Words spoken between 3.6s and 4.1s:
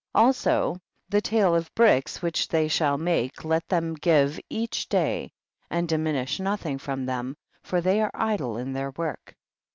them